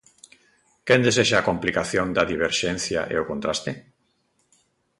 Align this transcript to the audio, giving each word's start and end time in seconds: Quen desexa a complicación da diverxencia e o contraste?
Quen 0.87 1.01
desexa 1.07 1.37
a 1.39 1.47
complicación 1.49 2.07
da 2.15 2.27
diverxencia 2.33 3.01
e 3.13 3.15
o 3.23 3.27
contraste? 3.31 3.71